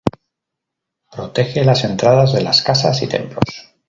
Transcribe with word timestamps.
Protege 1.11 1.63
las 1.63 1.83
entradas 1.83 2.33
de 2.33 2.41
las 2.41 2.63
casas 2.63 3.03
y 3.03 3.07
templos. 3.07 3.69